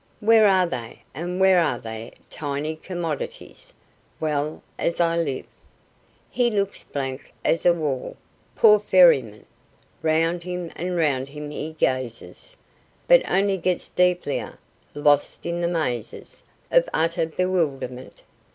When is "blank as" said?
6.83-7.67